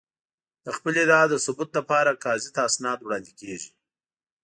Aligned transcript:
د 0.65 0.67
خپلې 0.77 0.97
ادعا 1.03 1.23
د 1.29 1.35
ثبوت 1.45 1.69
لپاره 1.79 2.19
قاضي 2.23 2.49
ته 2.55 2.61
اسناد 2.69 2.99
وړاندې 3.01 3.31
کېږي. 3.39 3.69